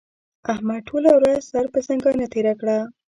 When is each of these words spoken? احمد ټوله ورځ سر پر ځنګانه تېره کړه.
احمد 0.53 0.79
ټوله 0.89 1.11
ورځ 1.17 1.39
سر 1.51 1.65
پر 1.73 1.81
ځنګانه 1.87 2.25
تېره 2.33 2.53
کړه. 2.59 2.77